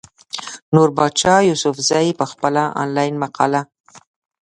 نوربادشاه 0.75 1.45
يوسفزۍ 1.49 2.07
پۀ 2.19 2.25
خپله 2.31 2.63
انلاين 2.81 3.15
مقاله 3.23 3.61